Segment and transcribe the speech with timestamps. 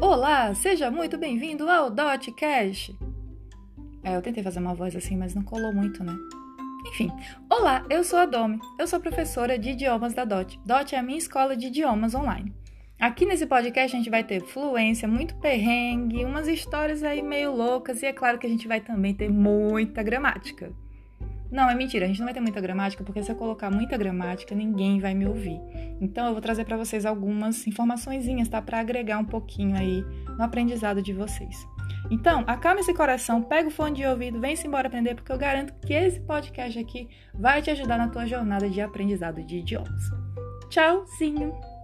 [0.00, 2.94] Olá, seja muito bem-vindo ao Dotcast.
[4.04, 6.14] É, eu tentei fazer uma voz assim, mas não colou muito, né?
[6.88, 7.10] Enfim,
[7.50, 10.60] olá, eu sou a Domi, eu sou professora de idiomas da DOT.
[10.66, 12.54] DOT é a minha escola de idiomas online.
[13.00, 18.02] Aqui nesse podcast a gente vai ter fluência, muito perrengue, umas histórias aí meio loucas
[18.02, 20.72] e é claro que a gente vai também ter muita gramática.
[21.50, 23.96] Não, é mentira, a gente não vai ter muita gramática, porque se eu colocar muita
[23.96, 25.60] gramática, ninguém vai me ouvir.
[26.00, 28.60] Então eu vou trazer para vocês algumas informaçõezinhas, tá?
[28.60, 30.04] Para agregar um pouquinho aí
[30.36, 31.66] no aprendizado de vocês.
[32.10, 35.74] Então, acalma esse coração, pega o fone de ouvido, vem-se embora aprender, porque eu garanto
[35.84, 40.10] que esse podcast aqui vai te ajudar na tua jornada de aprendizado de idiomas.
[40.68, 41.75] Tchauzinho!